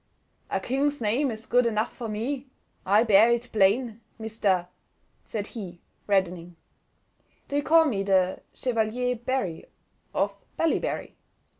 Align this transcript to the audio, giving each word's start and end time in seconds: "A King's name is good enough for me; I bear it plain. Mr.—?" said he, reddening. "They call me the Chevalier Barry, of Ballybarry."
"A 0.49 0.59
King's 0.59 0.99
name 0.99 1.29
is 1.29 1.45
good 1.45 1.67
enough 1.67 1.95
for 1.95 2.09
me; 2.09 2.47
I 2.87 3.03
bear 3.03 3.29
it 3.29 3.51
plain. 3.53 4.01
Mr.—?" 4.19 4.67
said 5.25 5.45
he, 5.45 5.79
reddening. 6.07 6.55
"They 7.49 7.61
call 7.61 7.85
me 7.85 8.01
the 8.01 8.39
Chevalier 8.51 9.15
Barry, 9.17 9.67
of 10.11 10.35
Ballybarry." 10.57 11.17